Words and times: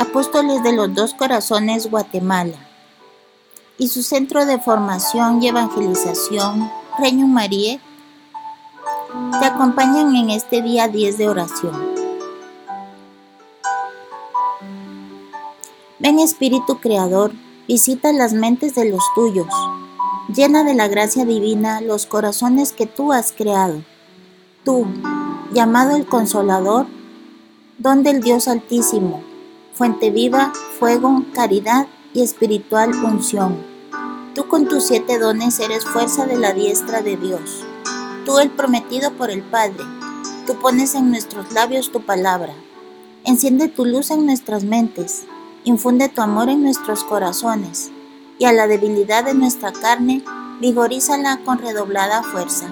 Apóstoles 0.00 0.62
de 0.62 0.72
los 0.72 0.94
Dos 0.94 1.12
Corazones, 1.12 1.90
Guatemala, 1.90 2.56
y 3.76 3.88
su 3.88 4.02
centro 4.02 4.46
de 4.46 4.58
formación 4.58 5.42
y 5.42 5.48
evangelización, 5.48 6.70
Reino 6.98 7.26
María, 7.26 7.78
te 9.38 9.44
acompañan 9.44 10.16
en 10.16 10.30
este 10.30 10.62
día 10.62 10.88
10 10.88 11.18
de 11.18 11.28
oración. 11.28 11.94
Ven 15.98 16.18
Espíritu 16.18 16.80
Creador, 16.80 17.32
visita 17.68 18.10
las 18.14 18.32
mentes 18.32 18.74
de 18.74 18.88
los 18.88 19.02
tuyos, 19.14 19.52
llena 20.34 20.64
de 20.64 20.72
la 20.72 20.88
gracia 20.88 21.26
divina 21.26 21.82
los 21.82 22.06
corazones 22.06 22.72
que 22.72 22.86
tú 22.86 23.12
has 23.12 23.32
creado. 23.32 23.82
Tú, 24.64 24.86
llamado 25.52 25.94
el 25.94 26.06
Consolador, 26.06 26.86
don 27.76 28.02
del 28.02 28.22
Dios 28.22 28.48
Altísimo, 28.48 29.28
fuente 29.72 30.10
viva, 30.10 30.52
fuego, 30.78 31.24
caridad 31.34 31.86
y 32.12 32.22
espiritual 32.22 32.90
unción. 33.04 33.56
Tú 34.34 34.46
con 34.48 34.68
tus 34.68 34.84
siete 34.84 35.18
dones 35.18 35.58
eres 35.60 35.84
fuerza 35.84 36.26
de 36.26 36.36
la 36.36 36.52
diestra 36.52 37.02
de 37.02 37.16
Dios. 37.16 37.64
Tú 38.24 38.38
el 38.38 38.50
prometido 38.50 39.12
por 39.12 39.30
el 39.30 39.42
Padre. 39.42 39.84
Tú 40.46 40.56
pones 40.60 40.94
en 40.94 41.10
nuestros 41.10 41.52
labios 41.52 41.90
tu 41.90 42.02
palabra. 42.02 42.54
Enciende 43.24 43.68
tu 43.68 43.84
luz 43.84 44.10
en 44.10 44.26
nuestras 44.26 44.64
mentes. 44.64 45.24
Infunde 45.64 46.08
tu 46.08 46.22
amor 46.22 46.48
en 46.48 46.62
nuestros 46.62 47.04
corazones. 47.04 47.90
Y 48.38 48.44
a 48.44 48.52
la 48.52 48.66
debilidad 48.66 49.24
de 49.24 49.34
nuestra 49.34 49.72
carne, 49.72 50.22
vigorízala 50.60 51.40
con 51.44 51.58
redoblada 51.58 52.22
fuerza. 52.22 52.68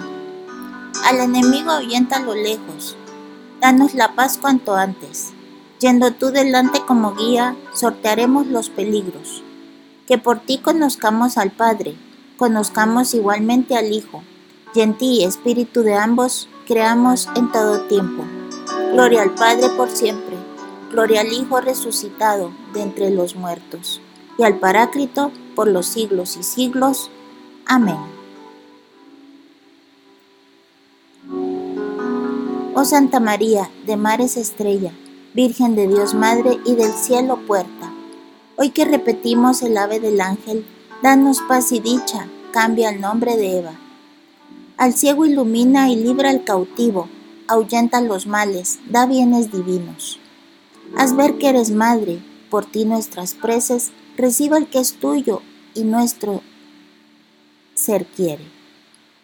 Al 1.05 1.19
enemigo 1.19 1.71
ahuyenta 1.71 2.19
lo 2.19 2.33
lejos. 2.35 2.95
Danos 3.59 3.93
la 3.93 4.15
paz 4.15 4.37
cuanto 4.37 4.75
antes. 4.75 5.33
Yendo 5.79 6.11
tú 6.11 6.31
delante 6.31 6.81
como 6.85 7.15
guía, 7.15 7.55
sortearemos 7.73 8.47
los 8.47 8.69
peligros. 8.69 9.43
Que 10.07 10.17
por 10.17 10.39
ti 10.39 10.57
conozcamos 10.57 11.37
al 11.37 11.51
Padre, 11.51 11.95
conozcamos 12.37 13.13
igualmente 13.13 13.77
al 13.77 13.93
Hijo, 13.93 14.23
y 14.75 14.81
en 14.81 14.97
ti, 14.97 15.23
Espíritu 15.23 15.81
de 15.81 15.95
ambos, 15.95 16.49
creamos 16.67 17.29
en 17.35 17.51
todo 17.51 17.81
tiempo. 17.81 18.23
Gloria 18.91 19.21
al 19.21 19.33
Padre 19.35 19.69
por 19.77 19.89
siempre, 19.89 20.35
gloria 20.91 21.21
al 21.21 21.31
Hijo 21.31 21.61
resucitado 21.61 22.51
de 22.73 22.81
entre 22.81 23.09
los 23.09 23.35
muertos, 23.35 24.01
y 24.37 24.43
al 24.43 24.59
Paráclito 24.59 25.31
por 25.55 25.67
los 25.67 25.85
siglos 25.85 26.35
y 26.35 26.43
siglos. 26.43 27.09
Amén. 27.65 27.97
Oh 32.75 32.85
Santa 32.85 33.19
María, 33.19 33.69
de 33.85 33.97
mares 33.97 34.37
estrella, 34.37 34.93
Virgen 35.35 35.75
de 35.75 35.87
Dios 35.87 36.15
Madre 36.15 36.59
y 36.65 36.73
del 36.73 36.91
cielo 36.91 37.37
puerta, 37.45 37.93
hoy 38.55 38.71
que 38.71 38.83
repetimos 38.83 39.61
el 39.61 39.77
ave 39.77 39.99
del 39.99 40.21
ángel, 40.21 40.65
danos 41.03 41.39
paz 41.47 41.71
y 41.71 41.79
dicha, 41.79 42.27
cambia 42.51 42.89
el 42.89 42.99
nombre 42.99 43.37
de 43.37 43.59
Eva. 43.59 43.79
Al 44.77 44.93
ciego 44.93 45.27
ilumina 45.27 45.91
y 45.91 45.97
libra 45.97 46.31
al 46.31 46.43
cautivo, 46.43 47.09
ahuyenta 47.47 48.01
los 48.01 48.25
males, 48.25 48.79
da 48.89 49.05
bienes 49.05 49.51
divinos. 49.51 50.19
Haz 50.97 51.15
ver 51.15 51.37
que 51.37 51.49
eres 51.49 51.69
madre, 51.69 52.23
por 52.49 52.65
ti 52.65 52.85
nuestras 52.85 53.35
preces, 53.35 53.91
reciba 54.17 54.57
el 54.57 54.65
que 54.65 54.79
es 54.79 54.93
tuyo 54.93 55.43
y 55.75 55.83
nuestro 55.83 56.41
ser 57.75 58.07
quiere. 58.07 58.45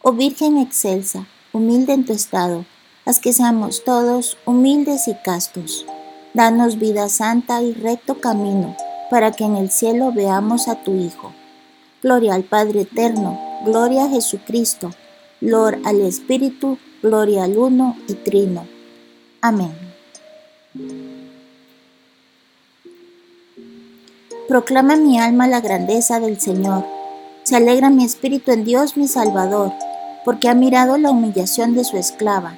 Oh 0.04 0.14
Virgen 0.14 0.60
excelsa, 0.60 1.26
humilde 1.52 1.94
en 1.94 2.06
tu 2.06 2.14
estado, 2.14 2.64
haz 3.06 3.20
que 3.20 3.34
seamos 3.34 3.84
todos 3.84 4.38
humildes 4.46 5.08
y 5.08 5.14
castos. 5.14 5.86
Danos 6.34 6.80
vida 6.80 7.08
santa 7.08 7.62
y 7.62 7.74
recto 7.74 8.20
camino, 8.20 8.76
para 9.10 9.32
que 9.32 9.46
en 9.46 9.56
el 9.56 9.70
cielo 9.70 10.12
veamos 10.12 10.68
a 10.68 10.84
tu 10.84 10.96
Hijo. 10.96 11.32
Gloria 12.02 12.34
al 12.34 12.44
Padre 12.44 12.82
eterno, 12.82 13.40
gloria 13.64 14.06
a 14.06 14.10
Jesucristo, 14.10 14.92
gloria 15.40 15.80
al 15.86 16.02
Espíritu, 16.02 16.78
gloria 17.02 17.44
al 17.44 17.58
Uno 17.58 17.96
y 18.08 18.16
Trino. 18.16 18.66
Amén. 19.42 19.74
Proclama 24.48 24.96
mi 24.96 25.20
alma 25.20 25.48
la 25.48 25.62
grandeza 25.62 26.20
del 26.20 26.40
Señor. 26.40 26.86
Se 27.44 27.56
alegra 27.56 27.90
mi 27.90 28.04
espíritu 28.04 28.52
en 28.52 28.66
Dios 28.66 28.98
mi 28.98 29.08
Salvador, 29.08 29.72
porque 30.24 30.50
ha 30.50 30.56
mirado 30.56 30.98
la 30.98 31.12
humillación 31.12 31.76
de 31.76 31.84
su 31.84 31.98
esclava. 31.98 32.58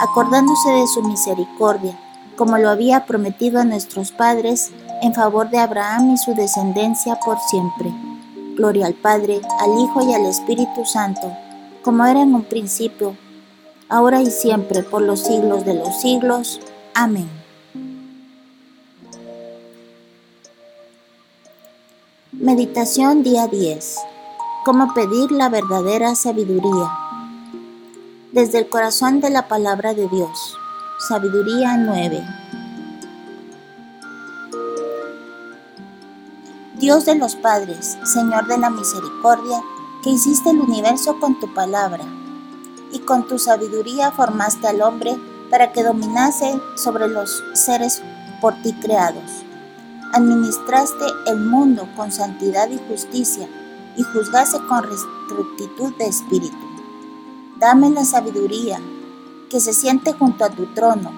acordándose 0.00 0.70
de 0.70 0.86
su 0.86 1.02
misericordia, 1.02 1.98
como 2.36 2.58
lo 2.58 2.70
había 2.70 3.06
prometido 3.06 3.60
a 3.60 3.64
nuestros 3.64 4.12
padres, 4.12 4.72
en 5.02 5.14
favor 5.14 5.50
de 5.50 5.58
Abraham 5.58 6.14
y 6.14 6.16
su 6.16 6.34
descendencia 6.34 7.16
por 7.16 7.38
siempre. 7.38 7.92
Gloria 8.56 8.86
al 8.86 8.94
Padre, 8.94 9.40
al 9.60 9.78
Hijo 9.78 10.02
y 10.08 10.14
al 10.14 10.26
Espíritu 10.26 10.84
Santo, 10.84 11.32
como 11.82 12.04
era 12.06 12.22
en 12.22 12.34
un 12.34 12.44
principio, 12.44 13.16
ahora 13.88 14.22
y 14.22 14.30
siempre, 14.30 14.82
por 14.82 15.02
los 15.02 15.20
siglos 15.20 15.64
de 15.64 15.74
los 15.74 16.00
siglos. 16.00 16.60
Amén. 16.94 17.28
Meditación 22.32 23.22
día 23.22 23.46
10. 23.48 23.98
Cómo 24.64 24.94
pedir 24.94 25.30
la 25.32 25.48
verdadera 25.48 26.14
sabiduría 26.14 27.03
desde 28.34 28.58
el 28.58 28.68
corazón 28.68 29.20
de 29.20 29.30
la 29.30 29.46
palabra 29.46 29.94
de 29.94 30.08
Dios. 30.08 30.58
Sabiduría 30.98 31.76
9. 31.76 32.20
Dios 36.80 37.04
de 37.04 37.14
los 37.14 37.36
padres, 37.36 37.96
Señor 38.02 38.48
de 38.48 38.58
la 38.58 38.70
misericordia, 38.70 39.62
que 40.02 40.10
hiciste 40.10 40.50
el 40.50 40.58
universo 40.58 41.20
con 41.20 41.38
tu 41.38 41.54
palabra, 41.54 42.04
y 42.90 42.98
con 42.98 43.28
tu 43.28 43.38
sabiduría 43.38 44.10
formaste 44.10 44.66
al 44.66 44.82
hombre 44.82 45.16
para 45.48 45.70
que 45.70 45.84
dominase 45.84 46.60
sobre 46.74 47.06
los 47.06 47.40
seres 47.52 48.02
por 48.40 48.60
ti 48.62 48.72
creados. 48.72 49.44
Administraste 50.12 51.04
el 51.28 51.38
mundo 51.38 51.88
con 51.94 52.10
santidad 52.10 52.68
y 52.68 52.80
justicia, 52.88 53.48
y 53.96 54.02
juzgase 54.02 54.58
con 54.66 54.82
rectitud 54.82 55.94
de 55.98 56.06
espíritu 56.06 56.73
Dame 57.64 57.88
la 57.88 58.04
sabiduría 58.04 58.78
que 59.48 59.58
se 59.58 59.72
siente 59.72 60.12
junto 60.12 60.44
a 60.44 60.50
tu 60.50 60.66
trono 60.74 61.10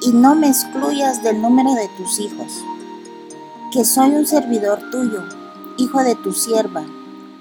y 0.00 0.12
no 0.12 0.36
me 0.36 0.46
excluyas 0.46 1.20
del 1.24 1.42
número 1.42 1.74
de 1.74 1.88
tus 1.96 2.20
hijos, 2.20 2.64
que 3.72 3.84
soy 3.84 4.10
un 4.10 4.24
servidor 4.24 4.78
tuyo, 4.92 5.24
hijo 5.78 6.00
de 6.04 6.14
tu 6.14 6.32
sierva, 6.32 6.84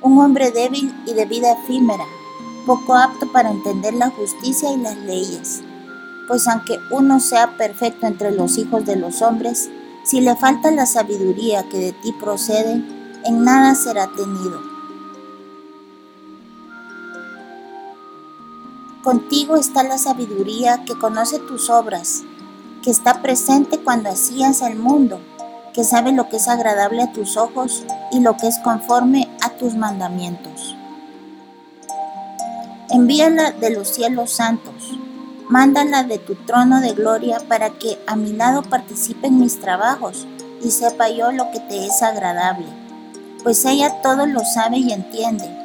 un 0.02 0.18
hombre 0.18 0.50
débil 0.50 0.92
y 1.06 1.14
de 1.14 1.26
vida 1.26 1.52
efímera, 1.52 2.06
poco 2.66 2.96
apto 2.96 3.32
para 3.32 3.52
entender 3.52 3.94
la 3.94 4.10
justicia 4.10 4.74
y 4.74 4.78
las 4.78 4.98
leyes. 4.98 5.62
Pues 6.28 6.48
aunque 6.48 6.80
uno 6.90 7.20
sea 7.20 7.56
perfecto 7.56 8.08
entre 8.08 8.32
los 8.32 8.58
hijos 8.58 8.84
de 8.84 8.96
los 8.96 9.22
hombres, 9.22 9.70
si 10.06 10.22
le 10.22 10.36
falta 10.36 10.72
la 10.72 10.88
sabiduría 10.88 11.70
que 11.70 11.78
de 11.78 11.92
ti 11.92 12.14
procede, 12.14 12.84
en 13.26 13.44
nada 13.44 13.76
será 13.76 14.08
tenido. 14.16 14.71
Contigo 19.04 19.56
está 19.56 19.82
la 19.82 19.98
sabiduría 19.98 20.86
que 20.86 20.94
conoce 20.94 21.40
tus 21.40 21.72
obras, 21.72 22.22
que 22.84 22.92
está 22.92 23.24
presente 23.24 23.80
cuando 23.80 24.10
hacías 24.10 24.62
el 24.62 24.76
mundo, 24.76 25.20
que 25.74 25.84
sabe 25.84 26.12
lo 26.12 26.30
que 26.30 26.38
es 26.38 26.48
agradable 26.48 27.02
a 27.02 27.12
tus 27.12 27.36
ojos 27.36 27.84
y 28.12 28.20
lo 28.20 28.38
que 28.38 28.46
es 28.46 28.60
conforme 28.60 29.28
a 29.42 29.50
tus 29.58 29.74
mandamientos. 29.74 30.76
Envíala 32.92 33.54
de 33.54 33.72
los 33.72 33.88
cielos 33.88 34.34
santos, 34.34 34.96
mándala 35.50 36.04
de 36.04 36.20
tu 36.20 36.36
trono 36.36 36.80
de 36.80 36.94
gloria 36.94 37.40
para 37.48 37.72
que 37.72 37.98
a 38.06 38.16
mi 38.16 38.34
lado 38.34 38.62
participe 38.62 39.26
en 39.28 39.40
mis 39.40 39.60
trabajos 39.60 40.28
y 40.62 40.70
sepa 40.70 41.10
yo 41.10 41.32
lo 41.32 41.50
que 41.50 41.60
te 41.60 41.88
es 41.88 42.04
agradable, 42.04 42.68
pues 43.42 43.66
ella 43.66 44.00
todo 44.04 44.28
lo 44.28 44.42
sabe 44.46 44.78
y 44.78 44.92
entiende 44.92 45.61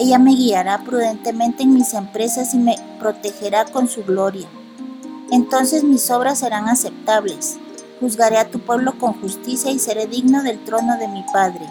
ella 0.00 0.18
me 0.18 0.34
guiará 0.34 0.82
prudentemente 0.82 1.62
en 1.62 1.74
mis 1.74 1.94
empresas 1.94 2.54
y 2.54 2.58
me 2.58 2.76
protegerá 2.98 3.66
con 3.66 3.86
su 3.86 4.02
gloria. 4.02 4.48
Entonces 5.30 5.84
mis 5.84 6.10
obras 6.10 6.40
serán 6.40 6.68
aceptables, 6.68 7.58
Juzgaré 8.00 8.38
a 8.38 8.50
tu 8.50 8.60
pueblo 8.60 8.98
con 8.98 9.20
justicia 9.20 9.70
y 9.70 9.78
seré 9.78 10.06
digno 10.06 10.42
del 10.42 10.64
trono 10.64 10.96
de 10.96 11.06
mi 11.06 11.22
Padre. 11.34 11.66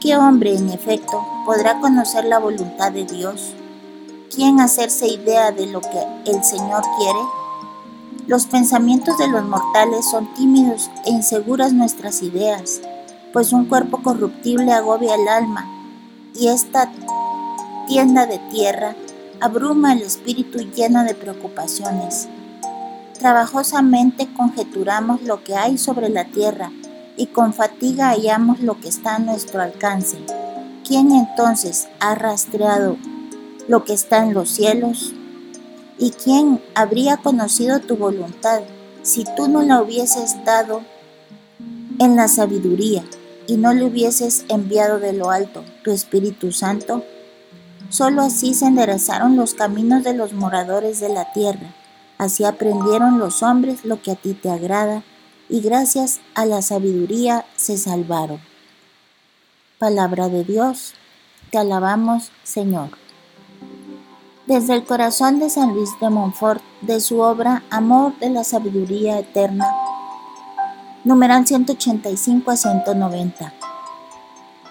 ¿Qué 0.00 0.16
hombre, 0.16 0.56
en 0.56 0.70
efecto, 0.70 1.24
podrá 1.46 1.78
conocer 1.78 2.24
la 2.24 2.40
voluntad 2.40 2.90
de 2.90 3.04
Dios? 3.04 3.54
¿Quién 4.34 4.58
hacerse 4.58 5.06
idea 5.06 5.52
de 5.52 5.66
lo 5.66 5.80
que 5.82 6.04
el 6.26 6.42
Señor 6.42 6.82
quiere? 6.98 7.20
Los 8.26 8.46
pensamientos 8.46 9.18
de 9.18 9.28
los 9.28 9.44
mortales 9.44 10.04
son 10.10 10.34
tímidos 10.34 10.90
e 11.06 11.10
inseguras 11.10 11.72
nuestras 11.72 12.22
ideas, 12.22 12.80
pues 13.32 13.52
un 13.52 13.66
cuerpo 13.66 14.02
corruptible 14.02 14.72
agobia 14.72 15.14
el 15.14 15.28
alma, 15.28 15.79
y 16.34 16.48
esta 16.48 16.90
tienda 17.86 18.26
de 18.26 18.38
tierra 18.50 18.94
abruma 19.40 19.92
el 19.92 20.02
espíritu 20.02 20.58
lleno 20.58 21.04
de 21.04 21.14
preocupaciones. 21.14 22.28
Trabajosamente 23.18 24.28
conjeturamos 24.34 25.22
lo 25.22 25.42
que 25.44 25.56
hay 25.56 25.76
sobre 25.78 26.08
la 26.08 26.24
tierra 26.26 26.70
y 27.16 27.26
con 27.26 27.52
fatiga 27.52 28.10
hallamos 28.10 28.60
lo 28.60 28.80
que 28.80 28.88
está 28.88 29.16
a 29.16 29.18
nuestro 29.18 29.60
alcance. 29.60 30.18
¿Quién 30.86 31.12
entonces 31.12 31.88
ha 32.00 32.14
rastreado 32.14 32.96
lo 33.68 33.84
que 33.84 33.92
está 33.92 34.24
en 34.24 34.34
los 34.34 34.50
cielos? 34.50 35.12
¿Y 35.98 36.12
quién 36.12 36.62
habría 36.74 37.18
conocido 37.18 37.80
tu 37.80 37.96
voluntad 37.96 38.62
si 39.02 39.24
tú 39.36 39.48
no 39.48 39.62
la 39.62 39.82
hubieses 39.82 40.42
dado 40.44 40.82
en 41.98 42.16
la 42.16 42.28
sabiduría 42.28 43.04
y 43.50 43.56
no 43.56 43.72
le 43.72 43.84
hubieses 43.84 44.44
enviado 44.48 45.00
de 45.00 45.12
lo 45.12 45.30
alto 45.30 45.64
tu 45.82 45.90
Espíritu 45.90 46.52
Santo? 46.52 47.04
Solo 47.88 48.22
así 48.22 48.54
se 48.54 48.66
enderezaron 48.66 49.36
los 49.36 49.54
caminos 49.54 50.04
de 50.04 50.14
los 50.14 50.32
moradores 50.32 51.00
de 51.00 51.08
la 51.08 51.32
tierra 51.32 51.74
Así 52.20 52.44
aprendieron 52.44 53.18
los 53.18 53.42
hombres 53.42 53.86
lo 53.86 54.02
que 54.02 54.10
a 54.10 54.14
ti 54.14 54.34
te 54.34 54.50
agrada, 54.50 55.02
y 55.48 55.62
gracias 55.62 56.20
a 56.34 56.44
la 56.44 56.60
sabiduría 56.60 57.46
se 57.56 57.78
salvaron. 57.78 58.42
Palabra 59.78 60.28
de 60.28 60.44
Dios, 60.44 60.92
te 61.50 61.56
alabamos, 61.56 62.30
Señor. 62.42 62.90
Desde 64.46 64.74
el 64.74 64.84
corazón 64.84 65.38
de 65.38 65.48
San 65.48 65.72
Luis 65.72 65.88
de 65.98 66.10
Montfort, 66.10 66.62
de 66.82 67.00
su 67.00 67.20
obra 67.20 67.62
Amor 67.70 68.12
de 68.18 68.28
la 68.28 68.44
Sabiduría 68.44 69.18
Eterna, 69.18 69.64
numeral 71.04 71.46
185 71.46 72.50
a 72.50 72.56
190. 72.56 73.52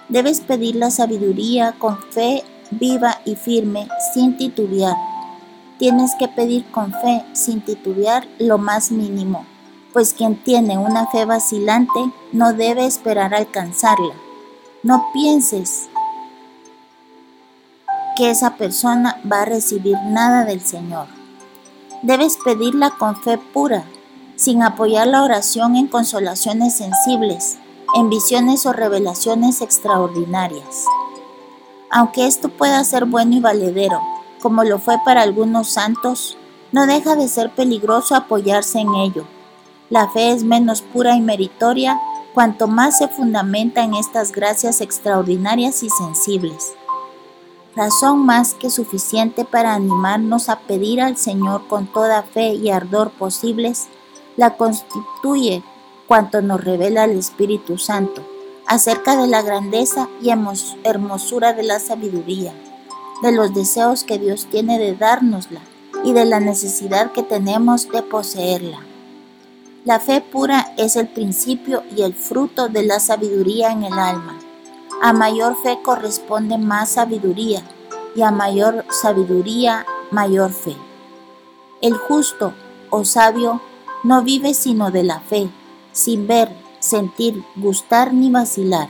Debes 0.09 0.41
pedir 0.41 0.75
la 0.75 0.91
sabiduría 0.91 1.73
con 1.77 1.97
fe 2.11 2.43
viva 2.71 3.21
y 3.25 3.35
firme, 3.35 3.87
sin 4.13 4.37
titubear 4.37 4.95
Tienes 5.79 6.13
que 6.19 6.27
pedir 6.27 6.69
con 6.71 6.91
fe, 6.91 7.23
sin 7.31 7.61
titubear 7.61 8.27
lo 8.37 8.57
más 8.57 8.91
mínimo, 8.91 9.45
pues 9.93 10.13
quien 10.13 10.35
tiene 10.35 10.77
una 10.77 11.07
fe 11.07 11.23
vacilante 11.23 12.11
no 12.33 12.51
debe 12.51 12.85
esperar 12.85 13.33
alcanzarla. 13.33 14.13
No 14.83 15.07
pienses 15.13 15.87
que 18.17 18.29
esa 18.29 18.57
persona 18.57 19.21
va 19.31 19.43
a 19.43 19.45
recibir 19.45 19.97
nada 20.07 20.43
del 20.43 20.59
Señor. 20.59 21.07
Debes 22.01 22.37
pedirla 22.43 22.89
con 22.89 23.15
fe 23.15 23.37
pura, 23.37 23.85
sin 24.39 24.63
apoyar 24.63 25.05
la 25.05 25.23
oración 25.23 25.75
en 25.75 25.87
consolaciones 25.87 26.77
sensibles, 26.77 27.57
en 27.93 28.09
visiones 28.09 28.65
o 28.65 28.71
revelaciones 28.71 29.59
extraordinarias. 29.59 30.85
Aunque 31.91 32.25
esto 32.25 32.47
pueda 32.47 32.81
ser 32.85 33.03
bueno 33.03 33.35
y 33.35 33.41
valedero, 33.41 33.99
como 34.41 34.63
lo 34.63 34.79
fue 34.79 34.95
para 35.03 35.23
algunos 35.23 35.67
santos, 35.67 36.37
no 36.71 36.87
deja 36.87 37.17
de 37.17 37.27
ser 37.27 37.53
peligroso 37.53 38.15
apoyarse 38.15 38.79
en 38.79 38.95
ello. 38.95 39.25
La 39.89 40.07
fe 40.07 40.31
es 40.31 40.45
menos 40.45 40.83
pura 40.83 41.15
y 41.15 41.21
meritoria 41.21 41.99
cuanto 42.33 42.67
más 42.67 42.97
se 42.99 43.09
fundamenta 43.09 43.83
en 43.83 43.93
estas 43.93 44.31
gracias 44.31 44.79
extraordinarias 44.79 45.83
y 45.83 45.89
sensibles. 45.89 46.75
Razón 47.75 48.25
más 48.25 48.53
que 48.53 48.69
suficiente 48.69 49.43
para 49.43 49.73
animarnos 49.73 50.47
a 50.47 50.59
pedir 50.59 51.01
al 51.01 51.17
Señor 51.17 51.67
con 51.67 51.87
toda 51.87 52.23
fe 52.23 52.53
y 52.53 52.69
ardor 52.69 53.11
posibles, 53.11 53.89
la 54.39 54.55
constituye 54.55 55.63
cuanto 56.07 56.41
nos 56.41 56.63
revela 56.63 57.03
el 57.03 57.19
Espíritu 57.19 57.77
Santo 57.77 58.25
acerca 58.65 59.17
de 59.17 59.27
la 59.27 59.41
grandeza 59.41 60.07
y 60.21 60.29
hermosura 60.85 61.51
de 61.51 61.63
la 61.63 61.81
sabiduría 61.81 62.53
de 63.21 63.33
los 63.33 63.53
deseos 63.53 64.05
que 64.05 64.17
Dios 64.17 64.47
tiene 64.49 64.79
de 64.79 64.95
dárnosla 64.95 65.59
y 66.05 66.13
de 66.13 66.23
la 66.23 66.39
necesidad 66.39 67.11
que 67.11 67.21
tenemos 67.21 67.89
de 67.89 68.01
poseerla. 68.01 68.79
La 69.83 69.99
fe 69.99 70.21
pura 70.21 70.73
es 70.77 70.95
el 70.95 71.09
principio 71.09 71.83
y 71.93 72.03
el 72.03 72.13
fruto 72.13 72.69
de 72.69 72.83
la 72.83 73.01
sabiduría 73.01 73.73
en 73.73 73.83
el 73.83 73.99
alma. 73.99 74.39
A 75.01 75.11
mayor 75.11 75.57
fe 75.61 75.79
corresponde 75.83 76.57
más 76.57 76.91
sabiduría 76.91 77.61
y 78.15 78.21
a 78.21 78.31
mayor 78.31 78.85
sabiduría 78.89 79.85
mayor 80.11 80.53
fe. 80.53 80.77
El 81.81 81.95
justo 81.95 82.53
o 82.89 83.03
sabio 83.03 83.61
no 84.03 84.23
vive 84.23 84.53
sino 84.53 84.91
de 84.91 85.03
la 85.03 85.19
fe, 85.19 85.49
sin 85.91 86.27
ver, 86.27 86.49
sentir, 86.79 87.43
gustar 87.55 88.13
ni 88.13 88.31
vacilar. 88.31 88.87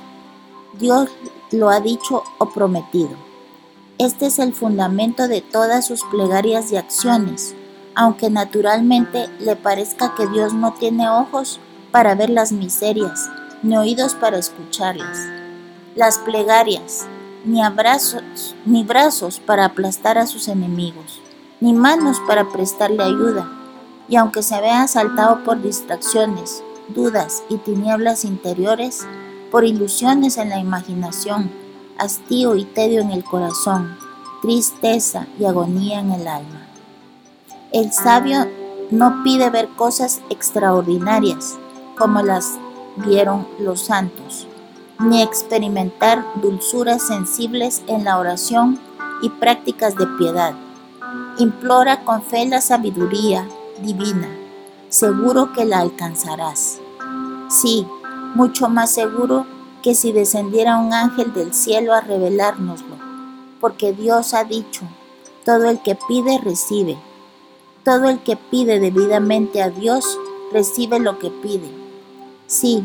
Dios 0.78 1.10
lo 1.52 1.70
ha 1.70 1.80
dicho 1.80 2.24
o 2.38 2.50
prometido. 2.50 3.10
Este 3.98 4.28
es 4.28 4.40
el 4.40 4.54
fundamento 4.54 5.28
de 5.28 5.42
todas 5.42 5.86
sus 5.86 6.04
plegarias 6.04 6.72
y 6.72 6.78
acciones, 6.78 7.56
aunque 7.96 8.30
naturalmente 8.30 9.28
le 9.40 9.56
parezca 9.56 10.16
que 10.16 10.28
Dios 10.28 10.54
no 10.54 10.74
tiene 10.74 11.10
ojos 11.10 11.60
para 11.92 12.16
ver 12.16 12.30
las 12.30 12.52
miserias, 12.52 13.30
ni 13.64 13.76
oídos 13.78 14.16
para 14.16 14.38
escucharlas. 14.38 15.18
Las 15.96 16.20
plegarias, 16.20 17.08
ni 17.44 17.62
abrazos, 17.62 18.56
ni 18.66 18.84
brazos 18.84 19.40
para 19.40 19.66
aplastar 19.66 20.18
a 20.18 20.28
sus 20.28 20.48
enemigos, 20.48 21.20
ni 21.60 21.74
manos 21.74 22.22
para 22.26 22.50
prestarle 22.52 23.04
ayuda, 23.04 23.59
y 24.10 24.16
aunque 24.16 24.42
se 24.42 24.60
vea 24.60 24.82
asaltado 24.82 25.44
por 25.44 25.62
distracciones, 25.62 26.64
dudas 26.90 27.44
y 27.48 27.58
tinieblas 27.58 28.26
interiores, 28.26 29.06
por 29.52 29.64
ilusiones 29.66 30.38
en 30.38 30.50
la 30.50 30.60
imaginación, 30.60 31.52
hastío 31.98 32.56
y 32.56 32.66
tedio 32.66 33.02
en 33.02 33.12
el 33.12 33.24
corazón, 33.24 33.98
tristeza 34.42 35.28
y 35.40 35.46
agonía 35.46 36.00
en 36.00 36.12
el 36.12 36.28
alma. 36.28 36.68
El 37.72 37.92
sabio 37.92 38.48
no 38.90 39.22
pide 39.24 39.50
ver 39.52 39.70
cosas 39.70 40.22
extraordinarias 40.30 41.58
como 41.96 42.24
las 42.24 42.58
vieron 42.96 43.48
los 43.60 43.82
santos, 43.82 44.48
ni 45.00 45.22
experimentar 45.22 46.26
dulzuras 46.42 47.06
sensibles 47.06 47.84
en 47.88 48.06
la 48.06 48.18
oración 48.18 48.80
y 49.22 49.30
prácticas 49.30 49.96
de 49.96 50.08
piedad. 50.18 50.54
Implora 51.38 52.04
con 52.04 52.24
fe 52.24 52.46
la 52.48 52.62
sabiduría 52.62 53.48
divina, 53.80 54.30
seguro 54.90 55.54
que 55.54 55.66
la 55.66 55.80
alcanzarás. 55.80 56.80
Sí, 57.50 57.86
mucho 58.36 58.70
más 58.70 58.92
seguro 58.92 59.46
que 59.82 59.96
si 59.96 60.12
descendiera 60.12 60.78
un 60.78 60.94
ángel 60.94 61.34
del 61.34 61.54
cielo 61.54 61.94
a 61.94 62.02
revelárnoslo, 62.02 62.96
porque 63.60 63.94
Dios 63.94 64.34
ha 64.34 64.44
dicho, 64.44 64.82
todo 65.46 65.70
el 65.70 65.82
que 65.82 65.98
pide 66.08 66.38
recibe, 66.40 66.98
todo 67.84 68.10
el 68.10 68.20
que 68.20 68.36
pide 68.36 68.80
debidamente 68.80 69.62
a 69.62 69.70
Dios 69.70 70.20
recibe 70.52 71.00
lo 71.00 71.18
que 71.20 71.30
pide. 71.30 71.70
Sí, 72.48 72.84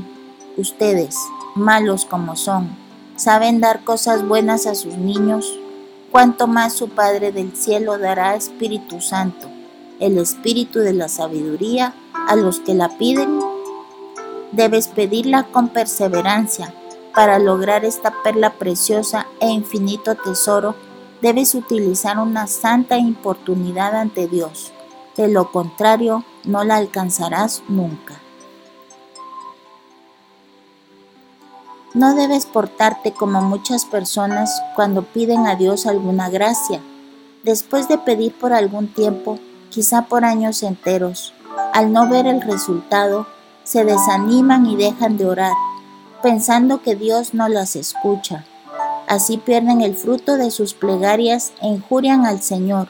ustedes, 0.56 1.16
malos 1.54 2.04
como 2.04 2.36
son, 2.36 2.76
saben 3.16 3.60
dar 3.60 3.84
cosas 3.84 4.26
buenas 4.26 4.66
a 4.66 4.74
sus 4.74 4.96
niños, 4.96 5.58
cuanto 6.10 6.46
más 6.46 6.74
su 6.74 6.88
Padre 6.88 7.32
del 7.32 7.56
cielo 7.56 7.98
dará 7.98 8.36
Espíritu 8.36 9.00
Santo, 9.00 9.48
el 10.00 10.18
Espíritu 10.18 10.80
de 10.80 10.92
la 10.92 11.08
sabiduría, 11.08 11.94
a 12.28 12.36
los 12.36 12.60
que 12.60 12.74
la 12.74 12.96
piden. 12.98 13.40
Debes 14.52 14.88
pedirla 14.88 15.44
con 15.44 15.68
perseverancia 15.68 16.72
para 17.14 17.38
lograr 17.38 17.84
esta 17.84 18.12
perla 18.24 18.54
preciosa 18.54 19.28
e 19.40 19.48
infinito 19.48 20.16
tesoro, 20.16 20.74
debes 21.22 21.54
utilizar 21.54 22.18
una 22.18 22.48
santa 22.48 22.98
importunidad 22.98 23.94
ante 23.94 24.26
Dios. 24.26 24.72
De 25.16 25.28
lo 25.28 25.52
contrario, 25.52 26.24
no 26.44 26.64
la 26.64 26.74
alcanzarás 26.74 27.62
nunca. 27.68 28.20
No 31.94 32.16
debes 32.16 32.46
portarte 32.46 33.12
como 33.12 33.40
muchas 33.42 33.84
personas 33.84 34.60
cuando 34.74 35.02
piden 35.02 35.46
a 35.46 35.54
Dios 35.54 35.86
alguna 35.86 36.28
gracia. 36.30 36.80
Después 37.44 37.86
de 37.86 37.98
pedir 37.98 38.34
por 38.34 38.52
algún 38.52 38.88
tiempo, 38.88 39.38
quizá 39.74 40.02
por 40.02 40.24
años 40.24 40.62
enteros, 40.62 41.34
al 41.72 41.92
no 41.92 42.08
ver 42.08 42.28
el 42.28 42.40
resultado, 42.40 43.26
se 43.64 43.84
desaniman 43.84 44.66
y 44.66 44.76
dejan 44.76 45.16
de 45.16 45.26
orar 45.26 45.52
pensando 46.22 46.80
que 46.80 46.94
Dios 46.94 47.34
no 47.34 47.48
las 47.48 47.76
escucha. 47.76 48.46
Así 49.06 49.36
pierden 49.36 49.82
el 49.82 49.94
fruto 49.94 50.38
de 50.38 50.50
sus 50.50 50.72
plegarias 50.72 51.52
e 51.60 51.66
injurian 51.66 52.24
al 52.24 52.40
Señor, 52.40 52.88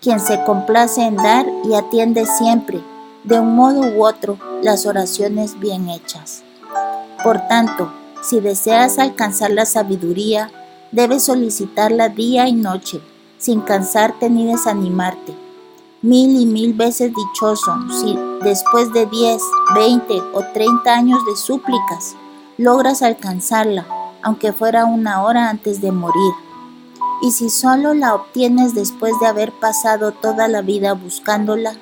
quien 0.00 0.18
se 0.18 0.42
complace 0.42 1.02
en 1.02 1.14
dar 1.14 1.46
y 1.64 1.74
atiende 1.74 2.26
siempre, 2.26 2.80
de 3.22 3.38
un 3.38 3.54
modo 3.54 3.82
u 3.82 4.04
otro, 4.04 4.36
las 4.62 4.86
oraciones 4.86 5.60
bien 5.60 5.90
hechas. 5.90 6.42
Por 7.22 7.46
tanto, 7.46 7.92
si 8.20 8.40
deseas 8.40 8.98
alcanzar 8.98 9.52
la 9.52 9.64
sabiduría, 9.64 10.50
debes 10.90 11.22
solicitarla 11.22 12.08
día 12.08 12.48
y 12.48 12.54
noche, 12.54 13.00
sin 13.38 13.60
cansarte 13.60 14.28
ni 14.28 14.46
desanimarte. 14.46 15.41
Mil 16.04 16.40
y 16.40 16.46
mil 16.46 16.72
veces 16.72 17.12
dichoso 17.14 17.76
si 18.00 18.18
después 18.42 18.92
de 18.92 19.06
10, 19.06 19.40
20 19.76 20.20
o 20.34 20.42
30 20.52 20.92
años 20.92 21.24
de 21.24 21.36
súplicas 21.36 22.16
logras 22.58 23.02
alcanzarla, 23.02 23.86
aunque 24.20 24.52
fuera 24.52 24.84
una 24.84 25.22
hora 25.22 25.48
antes 25.48 25.80
de 25.80 25.92
morir. 25.92 26.32
Y 27.22 27.30
si 27.30 27.50
solo 27.50 27.94
la 27.94 28.16
obtienes 28.16 28.74
después 28.74 29.12
de 29.20 29.28
haber 29.28 29.52
pasado 29.52 30.10
toda 30.10 30.48
la 30.48 30.60
vida 30.60 30.94
buscándola, 30.94 31.76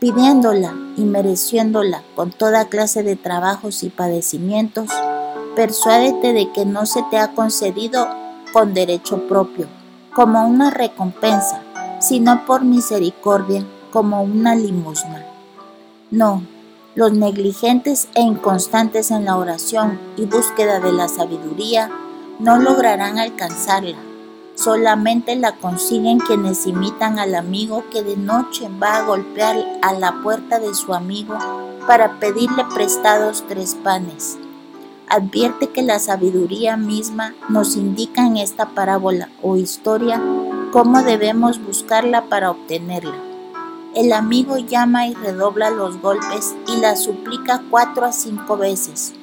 pidiéndola 0.00 0.72
y 0.96 1.02
mereciéndola 1.02 2.02
con 2.16 2.30
toda 2.30 2.70
clase 2.70 3.02
de 3.02 3.16
trabajos 3.16 3.82
y 3.82 3.90
padecimientos, 3.90 4.88
persuádete 5.56 6.32
de 6.32 6.50
que 6.52 6.64
no 6.64 6.86
se 6.86 7.02
te 7.10 7.18
ha 7.18 7.34
concedido 7.34 8.08
con 8.54 8.72
derecho 8.72 9.28
propio, 9.28 9.66
como 10.14 10.46
una 10.48 10.70
recompensa, 10.70 11.60
sino 12.08 12.46
por 12.46 12.64
misericordia, 12.64 13.64
como 13.92 14.22
una 14.22 14.54
limosna. 14.54 15.26
No, 16.10 16.42
los 16.94 17.12
negligentes 17.12 18.08
e 18.14 18.22
inconstantes 18.22 19.10
en 19.10 19.26
la 19.26 19.36
oración 19.36 20.00
y 20.16 20.24
búsqueda 20.24 20.80
de 20.80 20.92
la 20.92 21.08
sabiduría 21.08 21.90
no 22.38 22.58
lograrán 22.58 23.18
alcanzarla 23.18 24.08
Solamente 24.58 25.36
la 25.36 25.54
consiguen 25.54 26.18
quienes 26.18 26.66
imitan 26.66 27.20
al 27.20 27.36
amigo 27.36 27.84
que 27.92 28.02
de 28.02 28.16
noche 28.16 28.68
va 28.82 28.96
a 28.96 29.02
golpear 29.04 29.56
a 29.82 29.92
la 29.92 30.20
puerta 30.20 30.58
de 30.58 30.74
su 30.74 30.94
amigo 30.94 31.38
para 31.86 32.18
pedirle 32.18 32.64
prestados 32.74 33.44
tres 33.46 33.76
panes. 33.84 34.36
Advierte 35.08 35.68
que 35.68 35.82
la 35.82 36.00
sabiduría 36.00 36.76
misma 36.76 37.34
nos 37.48 37.76
indica 37.76 38.26
en 38.26 38.36
esta 38.36 38.70
parábola 38.70 39.28
o 39.42 39.56
historia 39.56 40.20
cómo 40.72 41.02
debemos 41.02 41.62
buscarla 41.64 42.26
para 42.28 42.50
obtenerla. 42.50 43.16
El 43.94 44.12
amigo 44.12 44.58
llama 44.58 45.06
y 45.06 45.14
redobla 45.14 45.70
los 45.70 46.00
golpes 46.00 46.54
y 46.66 46.76
la 46.80 46.96
suplica 46.96 47.62
cuatro 47.70 48.04
a 48.04 48.12
cinco 48.12 48.56
veces, 48.56 49.14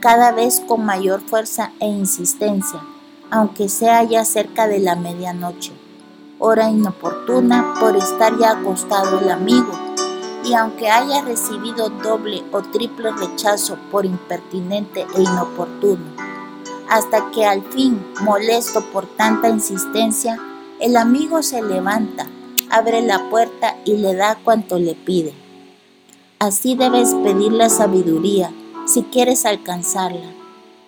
cada 0.00 0.32
vez 0.32 0.60
con 0.66 0.84
mayor 0.84 1.20
fuerza 1.20 1.72
e 1.80 1.86
insistencia 1.86 2.80
aunque 3.32 3.70
sea 3.70 4.04
ya 4.04 4.26
cerca 4.26 4.68
de 4.68 4.78
la 4.78 4.94
medianoche, 4.94 5.72
hora 6.38 6.68
inoportuna 6.68 7.72
por 7.80 7.96
estar 7.96 8.38
ya 8.38 8.50
acostado 8.50 9.20
el 9.20 9.30
amigo, 9.30 9.72
y 10.44 10.52
aunque 10.52 10.90
haya 10.90 11.22
recibido 11.22 11.88
doble 11.88 12.44
o 12.52 12.60
triple 12.60 13.10
rechazo 13.12 13.78
por 13.90 14.04
impertinente 14.04 15.06
e 15.16 15.22
inoportuno, 15.22 16.04
hasta 16.90 17.30
que 17.30 17.46
al 17.46 17.62
fin, 17.72 18.04
molesto 18.20 18.84
por 18.92 19.06
tanta 19.06 19.48
insistencia, 19.48 20.38
el 20.82 20.96
amigo 20.96 21.44
se 21.44 21.62
levanta, 21.62 22.26
abre 22.68 23.02
la 23.02 23.30
puerta 23.30 23.76
y 23.84 23.98
le 23.98 24.16
da 24.16 24.36
cuanto 24.42 24.80
le 24.80 24.96
pide. 24.96 25.32
Así 26.40 26.74
debes 26.74 27.14
pedir 27.22 27.52
la 27.52 27.68
sabiduría 27.68 28.52
si 28.84 29.04
quieres 29.04 29.46
alcanzarla. 29.46 30.34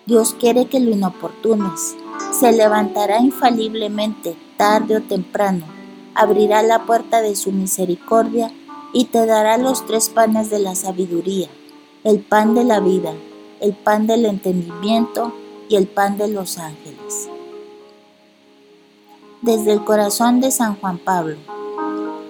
Dios 0.05 0.35
quiere 0.37 0.65
que 0.65 0.81
lo 0.81 0.91
inoportunes, 0.91 1.95
se 2.37 2.51
levantará 2.51 3.21
infaliblemente 3.21 4.35
tarde 4.57 4.97
o 4.97 5.01
temprano, 5.01 5.65
abrirá 6.13 6.61
la 6.61 6.85
puerta 6.85 7.21
de 7.21 7.37
su 7.37 7.53
misericordia 7.53 8.51
y 8.91 9.05
te 9.05 9.25
dará 9.25 9.57
los 9.57 9.85
tres 9.85 10.09
panes 10.09 10.49
de 10.49 10.59
la 10.59 10.75
sabiduría, 10.75 11.47
el 12.03 12.19
pan 12.19 12.53
de 12.53 12.65
la 12.65 12.81
vida, 12.81 13.13
el 13.61 13.71
pan 13.71 14.07
del 14.07 14.25
entendimiento 14.25 15.33
y 15.69 15.77
el 15.77 15.87
pan 15.87 16.17
de 16.17 16.27
los 16.27 16.57
ángeles. 16.57 17.29
Desde 19.45 19.71
el 19.71 19.85
corazón 19.85 20.41
de 20.41 20.51
San 20.51 20.75
Juan 20.75 20.97
Pablo, 20.97 21.37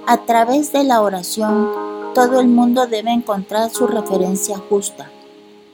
a 0.05 0.17
través 0.25 0.72
de 0.72 0.84
la 0.84 1.01
oración, 1.01 1.69
todo 2.13 2.39
el 2.39 2.48
mundo 2.48 2.86
debe 2.88 3.12
encontrar 3.12 3.72
su 3.72 3.88
referencia 3.88 4.57
justa, 4.69 5.10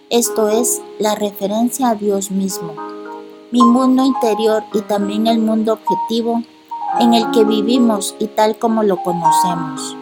esto 0.10 0.50
es, 0.50 0.82
la 1.00 1.16
referencia 1.16 1.90
a 1.90 1.96
Dios 1.96 2.32
mismo 2.32 2.74
mi 3.52 3.62
mundo 3.64 4.06
interior 4.06 4.64
y 4.74 4.82
también 4.82 5.28
el 5.28 5.40
mundo 5.40 5.74
objetivo 5.74 6.42
en 7.00 7.14
el 7.14 7.30
que 7.32 7.44
vivimos 7.44 8.16
y 8.18 8.28
tal 8.28 8.58
como 8.58 8.82
lo 8.82 9.04
conocemos. 9.04 9.98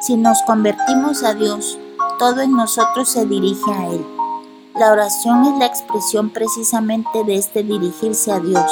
Si 0.00 0.16
nos 0.16 0.40
convertimos 0.46 1.22
a 1.22 1.34
Dios, 1.34 1.78
todo 2.18 2.40
en 2.40 2.52
nosotros 2.52 3.10
se 3.10 3.26
dirige 3.26 3.70
a 3.70 3.88
Él. 3.88 4.06
La 4.74 4.92
oración 4.92 5.44
es 5.44 5.58
la 5.58 5.66
expresión 5.66 6.30
precisamente 6.30 7.22
de 7.24 7.36
este 7.36 7.62
dirigirse 7.62 8.32
a 8.32 8.40
Dios 8.40 8.70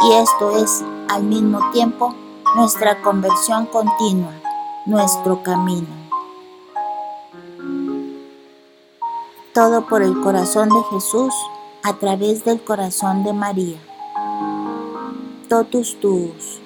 y 0.00 0.12
esto 0.12 0.56
es, 0.56 0.82
al 1.08 1.24
mismo 1.24 1.60
tiempo, 1.72 2.14
nuestra 2.56 3.02
conversión 3.02 3.66
continua, 3.66 4.32
nuestro 4.86 5.42
camino. 5.42 5.88
Todo 9.52 9.86
por 9.86 10.02
el 10.02 10.20
corazón 10.20 10.68
de 10.68 10.82
Jesús 10.90 11.34
a 11.82 11.94
través 11.94 12.44
del 12.44 12.62
corazón 12.62 13.24
de 13.24 13.32
María. 13.32 13.78
Totus 15.48 16.00
tuus. 16.00 16.63